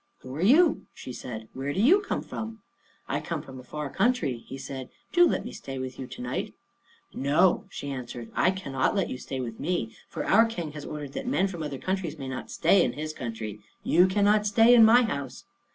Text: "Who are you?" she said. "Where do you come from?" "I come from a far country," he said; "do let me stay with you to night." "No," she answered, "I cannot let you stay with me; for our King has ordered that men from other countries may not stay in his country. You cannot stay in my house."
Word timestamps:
"Who 0.21 0.35
are 0.35 0.41
you?" 0.41 0.87
she 0.95 1.13
said. 1.13 1.47
"Where 1.53 1.71
do 1.73 1.79
you 1.79 1.99
come 2.01 2.23
from?" 2.23 2.63
"I 3.07 3.19
come 3.19 3.43
from 3.43 3.59
a 3.59 3.63
far 3.63 3.87
country," 3.91 4.39
he 4.47 4.57
said; 4.57 4.89
"do 5.13 5.27
let 5.27 5.45
me 5.45 5.51
stay 5.51 5.77
with 5.77 5.99
you 5.99 6.07
to 6.07 6.21
night." 6.23 6.55
"No," 7.13 7.65
she 7.69 7.91
answered, 7.91 8.31
"I 8.33 8.49
cannot 8.49 8.95
let 8.95 9.11
you 9.11 9.19
stay 9.19 9.39
with 9.39 9.59
me; 9.59 9.93
for 10.09 10.25
our 10.25 10.47
King 10.47 10.71
has 10.71 10.85
ordered 10.85 11.13
that 11.13 11.27
men 11.27 11.45
from 11.47 11.61
other 11.61 11.77
countries 11.77 12.17
may 12.17 12.27
not 12.27 12.49
stay 12.49 12.83
in 12.83 12.93
his 12.93 13.13
country. 13.13 13.59
You 13.83 14.07
cannot 14.07 14.47
stay 14.47 14.73
in 14.73 14.83
my 14.83 15.03
house." 15.03 15.43